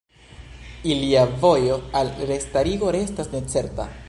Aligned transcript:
Ilia 0.93 1.27
vojo 1.43 1.77
al 2.01 2.11
restarigo 2.33 2.91
restas 2.97 3.31
necerta. 3.37 3.91